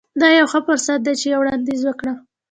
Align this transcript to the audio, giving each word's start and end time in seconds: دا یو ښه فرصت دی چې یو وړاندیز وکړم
دا 0.21 0.27
یو 0.39 0.47
ښه 0.51 0.59
فرصت 0.67 0.99
دی 1.05 1.13
چې 1.19 1.25
یو 1.33 1.39
وړاندیز 1.41 1.81
وکړم 1.85 2.17